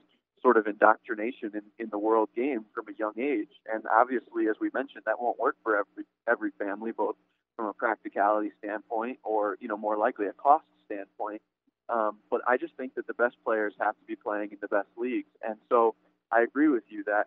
[0.43, 3.49] sort of indoctrination in, in the world game from a young age.
[3.73, 7.17] And obviously, as we mentioned, that won't work for every every family, both
[7.57, 11.41] from a practicality standpoint or you know more likely a cost standpoint.
[11.89, 14.69] Um, but I just think that the best players have to be playing in the
[14.69, 15.31] best leagues.
[15.47, 15.95] And so
[16.33, 17.27] I agree with you that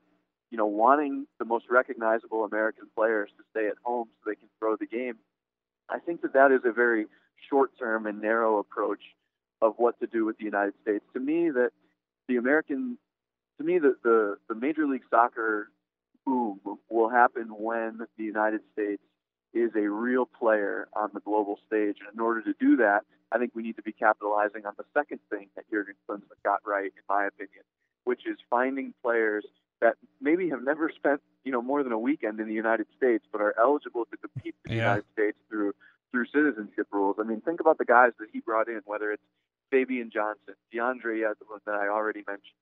[0.52, 4.50] you know wanting the most recognizable American players to stay at home so they can
[4.60, 5.16] throw the game.
[5.90, 7.06] I think that that is a very
[7.50, 9.02] short-term and narrow approach
[9.62, 11.04] of what to do with the United States.
[11.14, 11.72] To me, that
[12.28, 12.98] the American,
[13.58, 15.70] to me, the, the, the Major League Soccer
[16.26, 16.60] boom
[16.90, 19.02] will happen when the United States
[19.54, 21.98] is a real player on the global stage.
[22.06, 24.86] And in order to do that, I think we need to be capitalizing on the
[24.94, 27.64] second thing that Jurgen Klinsmann got right, in my opinion,
[28.04, 29.46] which is finding players
[29.82, 33.24] that maybe have never spent, you know, more than a weekend in the United States,
[33.32, 34.84] but are eligible to compete in the yeah.
[34.84, 35.74] United States through
[36.12, 37.18] through citizenship rules.
[37.20, 39.24] I mean, think about the guys that he brought in, whether it's
[39.70, 42.58] Fabian Johnson, DeAndre Yedlin that I already mentioned,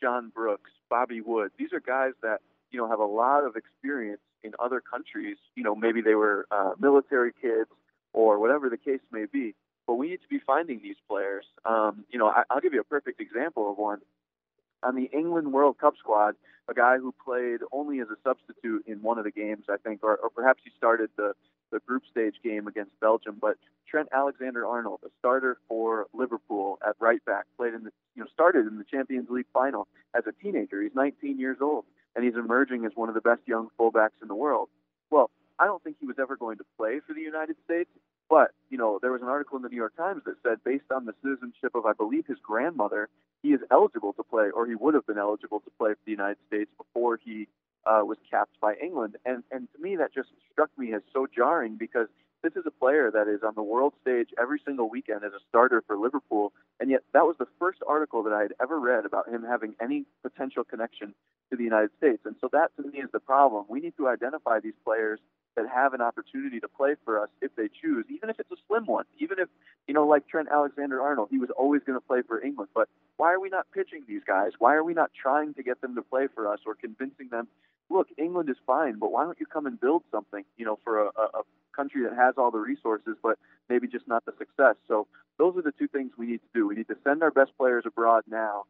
[0.00, 1.52] John Brooks, Bobby Wood.
[1.58, 5.38] These are guys that you know have a lot of experience in other countries.
[5.54, 7.70] You know, maybe they were uh, military kids
[8.12, 9.54] or whatever the case may be.
[9.86, 11.44] But we need to be finding these players.
[11.64, 14.00] Um, you know, I, I'll give you a perfect example of one.
[14.82, 16.34] On the England World Cup squad,
[16.68, 20.02] a guy who played only as a substitute in one of the games, I think,
[20.02, 21.34] or, or perhaps he started the
[21.72, 23.38] the group stage game against Belgium.
[23.40, 23.56] But
[23.88, 28.66] Trent Alexander-Arnold, a starter for Liverpool at right back, played in the you know started
[28.66, 30.82] in the Champions League final as a teenager.
[30.82, 34.28] He's 19 years old, and he's emerging as one of the best young fullbacks in
[34.28, 34.68] the world.
[35.10, 37.90] Well, I don't think he was ever going to play for the United States.
[38.32, 40.90] But, you know, there was an article in the New York Times that said based
[40.90, 43.10] on the citizenship of, I believe, his grandmother,
[43.42, 46.12] he is eligible to play, or he would have been eligible to play for the
[46.12, 47.46] United States before he
[47.84, 49.18] uh, was capped by England.
[49.26, 52.08] And and to me, that just struck me as so jarring because
[52.42, 55.44] this is a player that is on the world stage every single weekend as a
[55.50, 59.04] starter for Liverpool, and yet that was the first article that I had ever read
[59.04, 61.12] about him having any potential connection
[61.50, 62.22] to the United States.
[62.24, 63.66] And so that to me is the problem.
[63.68, 65.20] We need to identify these players
[65.56, 68.56] that have an opportunity to play for us if they choose, even if it's a
[68.66, 69.48] slim one, even if,
[69.86, 72.70] you know, like Trent Alexander Arnold, he was always going to play for England.
[72.74, 74.52] But why are we not pitching these guys?
[74.58, 77.48] Why are we not trying to get them to play for us or convincing them
[77.92, 81.06] look, England is fine, but why don't you come and build something, you know, for
[81.06, 81.42] a, a
[81.76, 83.38] country that has all the resources, but
[83.68, 84.76] maybe just not the success.
[84.88, 85.06] So
[85.38, 86.66] those are the two things we need to do.
[86.66, 88.64] We need to send our best players abroad now,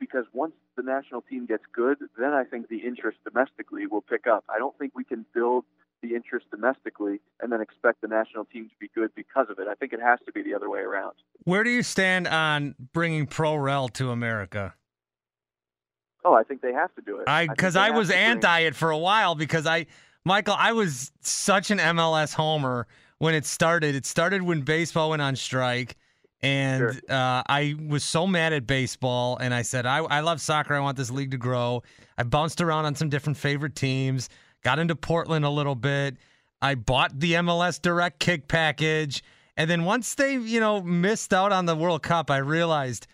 [0.00, 4.26] because once the national team gets good, then I think the interest domestically will pick
[4.26, 4.44] up.
[4.48, 5.64] I don't think we can build
[6.04, 9.66] the interest domestically and then expect the national team to be good because of it.
[9.68, 11.14] I think it has to be the other way around.
[11.44, 14.74] Where do you stand on bringing Pro Rel to America?
[16.24, 17.28] Oh, I think they have to do it.
[17.28, 18.66] I because I, I was anti bring...
[18.66, 19.86] it for a while because I,
[20.24, 22.86] Michael, I was such an MLS homer
[23.18, 23.94] when it started.
[23.94, 25.96] It started when baseball went on strike.
[26.42, 26.92] And sure.
[27.08, 30.74] uh, I was so mad at baseball, and I said, I, I love soccer.
[30.74, 31.82] I want this league to grow.
[32.18, 34.28] I bounced around on some different favorite teams,
[34.64, 36.16] got into Portland a little bit.
[36.60, 39.22] I bought the MLS Direct Kick package.
[39.56, 43.06] And then once they, you know, missed out on the World Cup, I realized,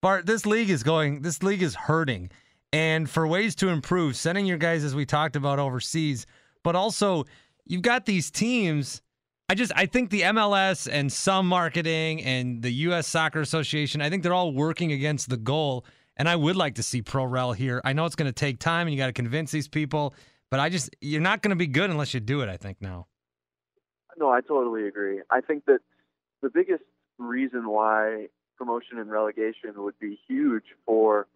[0.00, 2.30] Bart, this league is going, this league is hurting
[2.72, 6.26] and for ways to improve, sending your guys, as we talked about, overseas,
[6.62, 7.24] but also
[7.64, 9.00] you've got these teams.
[9.48, 13.06] I just I think the MLS and some marketing and the U.S.
[13.06, 15.86] Soccer Association, I think they're all working against the goal.
[16.16, 17.80] And I would like to see Pro Rel here.
[17.84, 20.14] I know it's going to take time and you got to convince these people,
[20.50, 22.48] but I just you're not going to be good unless you do it.
[22.48, 23.06] I think now.
[24.16, 25.20] No, I totally agree.
[25.30, 25.80] I think that
[26.42, 26.82] the biggest
[27.18, 31.26] reason why promotion and relegation would be huge for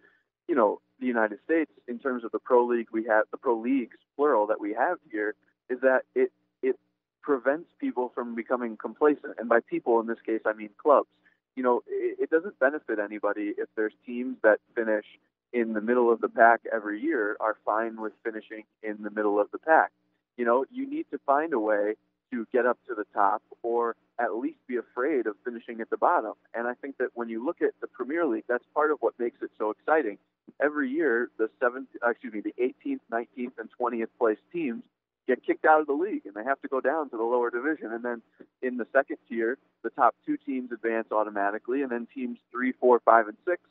[0.48, 3.58] you know the United States in terms of the pro league we have, the pro
[3.58, 5.34] leagues plural that we have here,
[5.68, 6.78] is that it it
[7.22, 11.08] prevents people from becoming complacent, and by people in this case I mean clubs.
[11.54, 15.04] You know, it, it doesn't benefit anybody if there's teams that finish
[15.52, 19.40] in the middle of the pack every year are fine with finishing in the middle
[19.40, 19.90] of the pack.
[20.36, 21.94] You know, you need to find a way
[22.30, 25.96] to get up to the top or at least be afraid of finishing at the
[25.96, 26.32] bottom.
[26.54, 29.18] And I think that when you look at the Premier League, that's part of what
[29.18, 30.18] makes it so exciting
[30.60, 34.82] every year the seventh, uh, excuse me, the 18th, 19th, and 20th place teams
[35.26, 37.50] get kicked out of the league and they have to go down to the lower
[37.50, 37.92] division.
[37.92, 38.22] And then
[38.60, 43.00] in the second tier, the top two teams advance automatically, and then teams three, four,
[43.04, 43.62] five, and six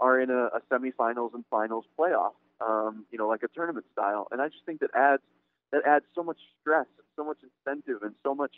[0.00, 2.34] are in a, a semifinals and finals playoff.
[2.60, 4.28] um, you know, like a tournament style.
[4.30, 5.22] And I just think that adds
[5.72, 6.86] that adds so much stress,
[7.16, 8.52] so much incentive, and so much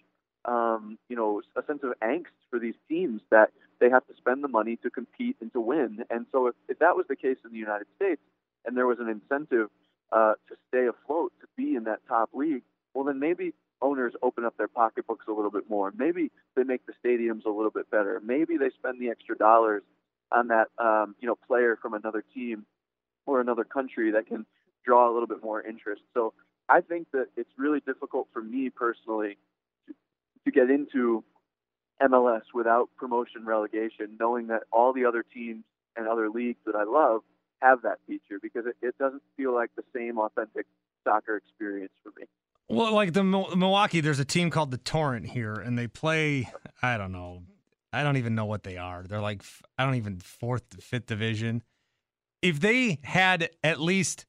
[0.45, 3.51] um, you know, a sense of angst for these teams that
[3.81, 6.05] they have to spend the money to compete and to win.
[6.11, 8.21] And so if, if that was the case in the United States
[8.65, 9.69] and there was an incentive
[10.11, 12.63] uh, to stay afloat, to be in that top league,
[12.95, 15.93] well, then maybe owners open up their pocketbooks a little bit more.
[15.97, 18.21] Maybe they make the stadiums a little bit better.
[18.25, 19.83] Maybe they spend the extra dollars
[20.33, 22.67] on that, um, you know, player from another team
[23.27, 24.47] or another country that can
[24.85, 26.03] draw a little bit more interest.
[26.15, 26.33] So
[26.69, 29.39] I think that it's really difficult for me personally
[30.45, 31.23] to get into
[32.03, 35.65] MLS without promotion relegation, knowing that all the other teams
[35.97, 37.23] and other leagues that I love
[37.61, 40.67] have that feature because it, it doesn't feel like the same authentic
[41.05, 42.27] soccer experience for me.
[42.69, 46.51] Well, like the Milwaukee, there's a team called the Torrent here, and they play.
[46.83, 47.43] I don't know.
[47.93, 49.03] I don't even know what they are.
[49.03, 49.43] They're like
[49.79, 51.63] I don't even fourth, fifth division.
[52.41, 54.27] If they had at least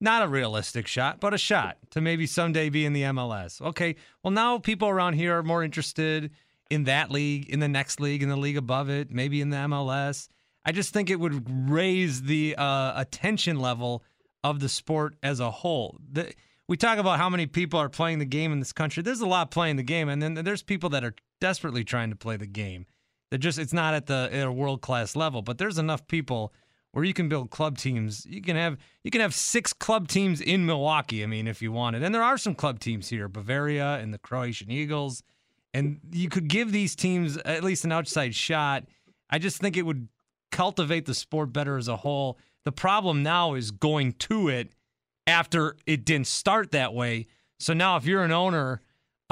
[0.00, 3.62] not a realistic shot, but a shot to maybe someday be in the MLS.
[3.62, 6.32] Okay, well, now people around here are more interested
[6.70, 9.58] in that league, in the next league, in the league above it, maybe in the
[9.58, 10.28] MLS.
[10.64, 14.02] I just think it would raise the uh, attention level
[14.42, 15.98] of the sport as a whole.
[16.10, 16.32] The,
[16.68, 19.02] we talk about how many people are playing the game in this country.
[19.02, 22.16] There's a lot playing the game, and then there's people that are desperately trying to
[22.16, 22.86] play the game.
[23.38, 26.52] Just it's not at the at a world class level, but there's enough people
[26.92, 28.26] where you can build club teams.
[28.26, 31.22] You can have you can have six club teams in Milwaukee.
[31.22, 34.18] I mean, if you wanted, and there are some club teams here, Bavaria and the
[34.18, 35.22] Croatian Eagles,
[35.74, 38.84] and you could give these teams at least an outside shot.
[39.30, 40.08] I just think it would
[40.50, 42.38] cultivate the sport better as a whole.
[42.64, 44.72] The problem now is going to it
[45.26, 47.26] after it didn't start that way.
[47.58, 48.82] So now, if you're an owner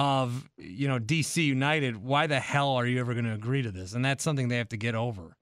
[0.01, 3.71] of you know DC United, why the hell are you ever going to agree to
[3.71, 3.93] this?
[3.93, 5.37] And that's something they have to get over.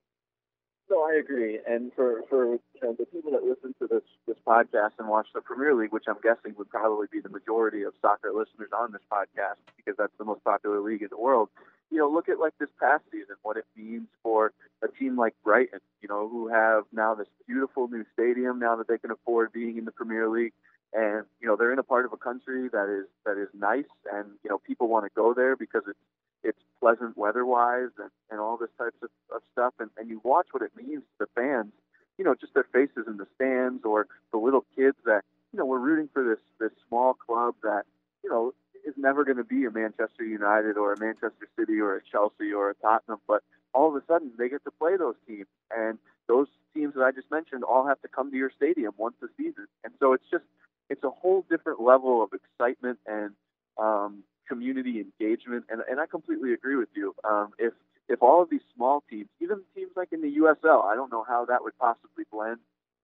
[0.89, 1.59] No, I agree.
[1.65, 5.27] And for for you know, the people that listen to this this podcast and watch
[5.33, 8.91] the Premier League, which I'm guessing would probably be the majority of soccer listeners on
[8.91, 11.47] this podcast, because that's the most popular league in the world.
[11.89, 14.51] You know, look at like this past season, what it means for
[14.83, 15.79] a team like Brighton.
[16.01, 19.77] You know, who have now this beautiful new stadium now that they can afford being
[19.77, 20.53] in the Premier League,
[20.93, 23.91] and you know they're in a part of a country that is that is nice,
[24.11, 25.99] and you know people want to go there because it's
[26.43, 29.73] it's pleasant weather-wise and, and all this types of, of stuff.
[29.79, 31.73] And, and you watch what it means to the fans,
[32.17, 35.65] you know, just their faces in the stands or the little kids that, you know,
[35.65, 37.83] we're rooting for this, this small club that,
[38.23, 38.53] you know,
[38.87, 42.53] is never going to be a Manchester United or a Manchester City or a Chelsea
[42.53, 45.47] or a Tottenham, but all of a sudden they get to play those teams.
[45.75, 45.97] And
[46.27, 49.27] those teams that I just mentioned all have to come to your stadium once a
[49.35, 49.67] season.
[49.83, 50.45] And so it's just,
[50.89, 53.31] it's a whole different level of excitement and
[53.77, 57.15] um, community engagement, and, and I completely agree with you.
[57.23, 57.73] Um, if
[58.07, 61.23] if all of these small teams, even teams like in the USL, I don't know
[61.27, 62.57] how that would possibly blend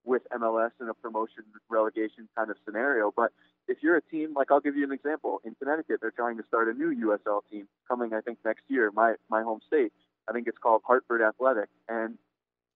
[0.04, 3.14] with MLS in a promotion relegation kind of scenario.
[3.16, 3.32] But
[3.68, 5.42] if you're a team, like I'll give you an example.
[5.46, 8.92] In Connecticut, they're trying to start a new USL team coming, I think, next year.
[8.92, 9.94] My my home state.
[10.28, 11.70] I think it's called Hartford Athletic.
[11.88, 12.18] And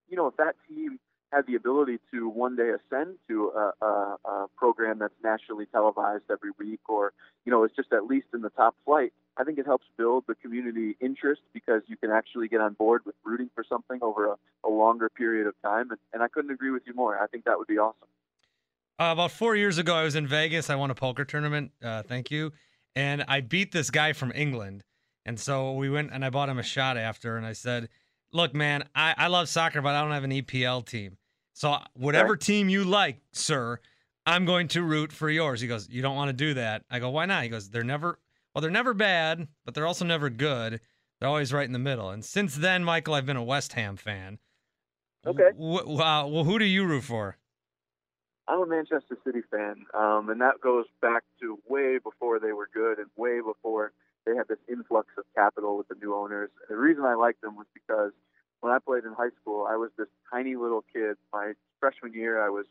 [0.08, 1.00] you know, if that team
[1.32, 6.24] had the ability to one day ascend to a, a, a program that's nationally televised
[6.32, 7.14] every week, or
[7.46, 9.14] you know, is just at least in the top flight.
[9.38, 13.04] I think it helps build the community interest because you can actually get on board
[13.06, 15.92] with rooting for something over a, a longer period of time.
[15.92, 17.18] And, and I couldn't agree with you more.
[17.18, 18.10] I think that would be awesome.
[19.00, 20.70] Uh, about four years ago, I was in Vegas.
[20.70, 21.72] I won a poker tournament.
[21.82, 22.52] Uh, thank you.
[22.96, 24.84] And I beat this guy from England.
[25.26, 27.38] And so we went and I bought him a shot after.
[27.38, 27.88] And I said,
[28.32, 31.18] Look, man, I, I love soccer, but I don't have an EPL team.
[31.54, 33.80] So whatever team you like, sir,
[34.26, 35.60] I'm going to root for yours.
[35.60, 36.84] He goes, You don't want to do that.
[36.90, 37.44] I go, Why not?
[37.44, 38.20] He goes, They're never,
[38.54, 40.80] well, they're never bad, but they're also never good.
[41.20, 42.12] They're always right in the middle.
[42.12, 44.40] And since then, Michael, I've been a West Ham fan.
[45.26, 45.50] Okay.
[45.52, 47.38] W- uh, well, who do you root for?
[48.48, 52.68] I'm a Manchester City fan, um, and that goes back to way before they were
[52.74, 53.92] good and way before
[54.26, 56.50] they had this influx of capital with the new owners.
[56.62, 58.12] And the reason I liked them was because
[58.62, 61.18] when I played in high school, I was this tiny little kid.
[61.34, 62.66] My freshman year, I was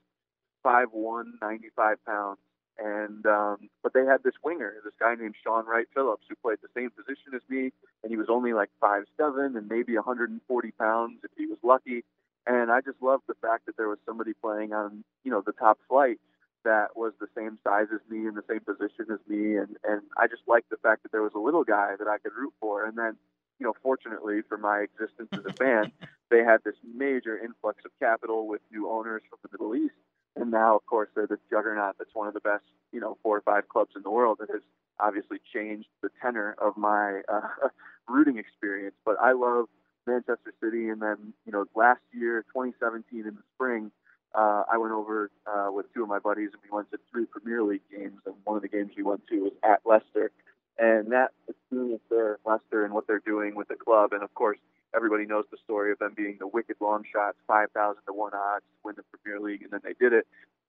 [0.65, 2.39] 5'1", 95 pounds.
[2.79, 6.69] And um, but they had this winger, this guy named Shaun Wright-Phillips, who played the
[6.77, 7.73] same position as me,
[8.05, 12.05] and he was only like five seven and maybe 140 pounds if he was lucky.
[12.47, 15.53] And I just loved the fact that there was somebody playing on, you know, the
[15.53, 16.21] top flight
[16.69, 20.03] that was the same size as me and the same position as me, and and
[20.21, 22.53] I just liked the fact that there was a little guy that I could root
[22.61, 22.85] for.
[22.85, 23.17] And then
[23.59, 25.93] you know, fortunately for my existence as a fan,
[26.31, 29.97] they had this major influx of capital with new owners from the Middle East.
[30.37, 33.37] And now, of course, they're the juggernaut that's one of the best, you know, four
[33.37, 34.63] or five clubs in the world that has
[35.01, 37.49] obviously changed the tenor of my uh,
[38.09, 38.95] rooting experience.
[39.05, 39.67] But I love
[40.07, 40.89] Manchester City.
[40.89, 43.91] And then, you know, last year, 2017 in the spring,
[44.35, 47.27] uh, I went over uh, with two of my buddies and we went to three
[47.27, 48.21] Premier League games.
[48.27, 50.31] And one of the games we went to was at Leicester.
[50.79, 54.59] And that experience there, Leicester, and what they're doing with the club, and of course,
[54.95, 58.65] everybody knows the story of them being the wicked long shots, 5,000 to 1 odds
[58.65, 60.27] to win the Premier League, and then they did it.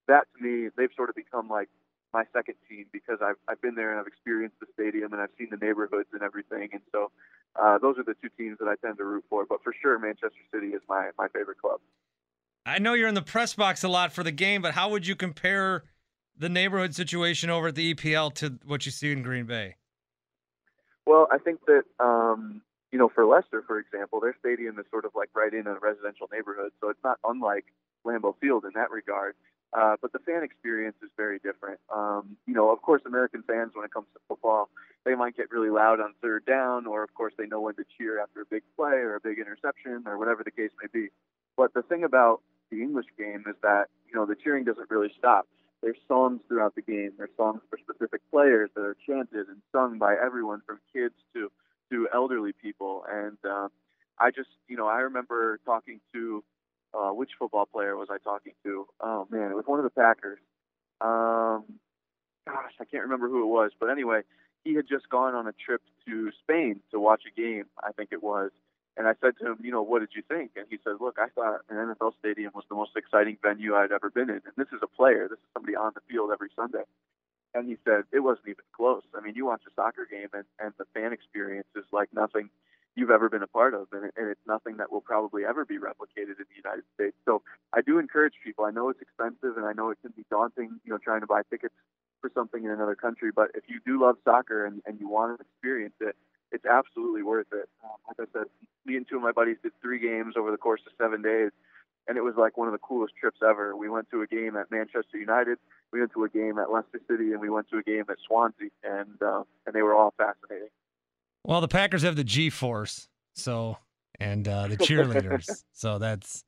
[0.08, 1.70] That to me, they've sort of become like
[2.12, 5.34] my second team because I've, I've been there and I've experienced the stadium and I've
[5.38, 6.70] seen the neighborhoods and everything.
[6.74, 7.12] And so
[7.56, 9.46] uh, those are the two teams that I tend to root for.
[9.46, 11.80] But for sure, Manchester City is my, my favorite club.
[12.70, 15.08] I know you're in the press box a lot for the game, but how would
[15.08, 15.84] you compare
[16.38, 19.76] the neighborhood situation over at the EPL to what you see in Green Bay?
[21.06, 22.62] Well, I think that um,
[22.92, 25.80] you know, for Leicester, for example, their stadium is sort of like right in a
[25.80, 27.66] residential neighborhood, so it's not unlike
[28.06, 29.36] Lambeau Field in that regard.
[29.72, 31.80] Uh, but the fan experience is very different.
[31.94, 34.70] Um, you know, of course, American fans, when it comes to football,
[35.06, 37.84] they might get really loud on third down, or of course, they know when to
[37.98, 41.10] cheer after a big play or a big interception or whatever the case may be.
[41.56, 42.42] But the thing about
[42.72, 45.48] the English game is that you know the cheering doesn't really stop.
[45.82, 47.12] There's songs throughout the game.
[47.18, 51.52] There's songs for specific players that are chanted and sung by everyone from kids to
[51.92, 53.04] to elderly people.
[53.10, 53.70] And uh,
[54.20, 56.44] I just, you know, I remember talking to
[56.94, 58.88] uh, which football player was I talking to?
[59.00, 60.40] Oh man, it was one of the Packers.
[61.02, 61.64] Um,
[62.46, 64.22] gosh, I can't remember who it was, but anyway,
[64.64, 67.66] he had just gone on a trip to Spain to watch a game.
[67.82, 68.52] I think it was.
[69.00, 70.52] And I said to him, you know, what did you think?
[70.58, 73.94] And he said, look, I thought an NFL stadium was the most exciting venue I'd
[73.94, 74.44] ever been in.
[74.44, 75.30] And this is a player.
[75.30, 76.84] This is somebody on the field every Sunday.
[77.56, 79.02] And he said it wasn't even close.
[79.16, 82.50] I mean, you watch a soccer game and, and the fan experience is like nothing
[82.96, 85.64] you've ever been a part of, and, it, and it's nothing that will probably ever
[85.64, 87.16] be replicated in the United States.
[87.24, 87.42] So
[87.74, 88.66] I do encourage people.
[88.66, 91.28] I know it's expensive, and I know it can be daunting, you know, trying to
[91.28, 91.74] buy tickets
[92.20, 93.32] for something in another country.
[93.34, 96.18] But if you do love soccer and, and you want to experience it,
[96.52, 97.70] it's absolutely worth it.
[97.84, 98.48] Um, like I said,
[98.90, 101.52] me and two of my buddies did three games over the course of seven days,
[102.08, 103.76] and it was like one of the coolest trips ever.
[103.76, 105.60] We went to a game at Manchester United,
[105.94, 108.18] we went to a game at Leicester City, and we went to a game at
[108.26, 110.70] Swansea, and uh, and they were all fascinating.
[111.46, 113.78] Well, the Packers have the G Force, so
[114.20, 116.44] and uh, the cheerleaders, so that's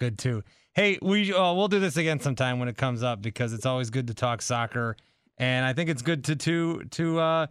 [0.00, 0.42] good too.
[0.74, 3.90] Hey, we uh, we'll do this again sometime when it comes up because it's always
[3.90, 4.96] good to talk soccer,
[5.38, 7.46] and I think it's good to to to uh,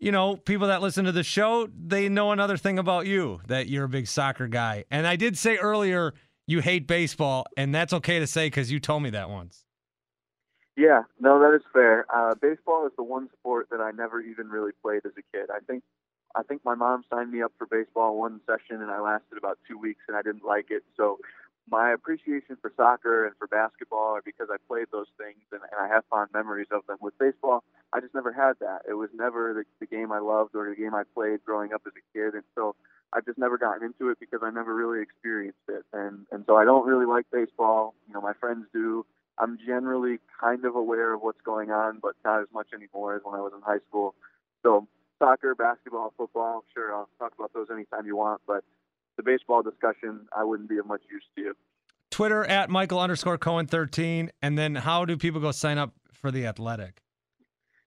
[0.00, 3.68] you know, people that listen to the show, they know another thing about you that
[3.68, 4.84] you're a big soccer guy.
[4.90, 6.14] And I did say earlier
[6.46, 9.64] you hate baseball, and that's okay to say because you told me that once.
[10.76, 12.06] Yeah, no, that is fair.
[12.14, 15.50] Uh, baseball is the one sport that I never even really played as a kid.
[15.50, 15.82] I think,
[16.36, 19.58] I think my mom signed me up for baseball one session, and I lasted about
[19.68, 20.84] two weeks, and I didn't like it.
[20.96, 21.18] So,
[21.70, 25.80] my appreciation for soccer and for basketball are because I played those things, and, and
[25.80, 26.98] I have fond memories of them.
[27.00, 28.82] With baseball, I just never had that.
[28.88, 31.82] It was never the, the game I loved or the game I played growing up
[31.86, 32.74] as a kid, and so
[33.12, 36.56] I've just never gotten into it because I never really experienced it, and and so
[36.56, 37.94] I don't really like baseball.
[38.06, 39.06] You know, my friends do.
[39.38, 43.22] I'm generally kind of aware of what's going on, but not as much anymore as
[43.22, 44.14] when I was in high school.
[44.62, 44.88] So
[45.18, 48.64] soccer, basketball, football, sure, I'll talk about those anytime you want, but
[49.18, 51.56] the baseball discussion, I wouldn't be of much use to you.
[52.10, 54.30] Twitter at Michael underscore Cohen 13.
[54.40, 57.02] And then how do people go sign up for the athletic?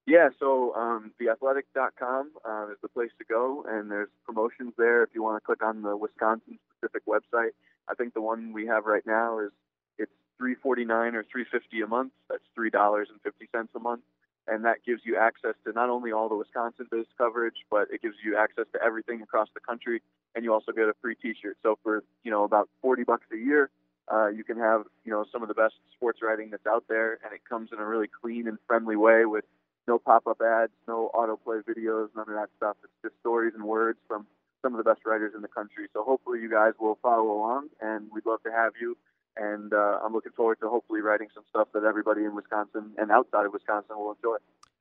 [0.05, 5.09] Yeah, so um, theathletic.com uh, is the place to go, and there's promotions there if
[5.13, 7.51] you want to click on the Wisconsin specific website.
[7.87, 9.51] I think the one we have right now is
[9.97, 12.11] it's 349 or 350 a month.
[12.29, 14.01] That's three dollars and fifty cents a month,
[14.47, 18.15] and that gives you access to not only all the Wisconsin-based coverage, but it gives
[18.25, 20.01] you access to everything across the country,
[20.35, 21.57] and you also get a free T-shirt.
[21.63, 23.69] So for you know about 40 bucks a year,
[24.11, 27.19] uh, you can have you know some of the best sports writing that's out there,
[27.23, 29.45] and it comes in a really clean and friendly way with
[29.87, 32.77] no pop-up ads, no autoplay videos, none of that stuff.
[32.83, 34.27] It's just stories and words from
[34.61, 35.87] some of the best writers in the country.
[35.93, 38.97] So hopefully you guys will follow along, and we'd love to have you.
[39.37, 43.11] And uh, I'm looking forward to hopefully writing some stuff that everybody in Wisconsin and
[43.11, 44.37] outside of Wisconsin will enjoy.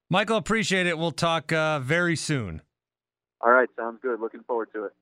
[0.09, 0.99] Michael, appreciate it.
[0.99, 2.63] We'll talk uh, very soon.
[3.41, 4.21] All right, sounds good.
[4.21, 4.93] Looking forward to it.